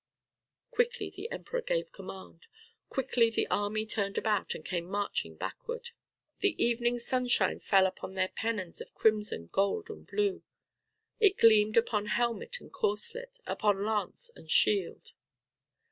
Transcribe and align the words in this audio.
Quickly 0.71 1.11
the 1.11 1.29
Emperor 1.29 1.61
gave 1.61 1.91
command. 1.91 2.47
Quickly 2.89 3.29
the 3.29 3.45
army 3.51 3.85
turned 3.85 4.17
about, 4.17 4.55
and 4.55 4.65
came 4.65 4.87
marching 4.89 5.35
backward. 5.35 5.91
The 6.39 6.55
evening 6.59 6.97
sunshine 6.97 7.59
fell 7.59 7.85
upon 7.85 8.15
their 8.15 8.29
pennons 8.29 8.81
of 8.81 8.95
crimson, 8.95 9.49
gold 9.51 9.91
and 9.91 10.07
blue, 10.07 10.41
it 11.19 11.37
gleamed 11.37 11.77
upon 11.77 12.07
helmet 12.07 12.59
and 12.59 12.73
corslet, 12.73 13.37
upon 13.45 13.85
lance 13.85 14.31
and 14.35 14.49
shield. 14.49 15.13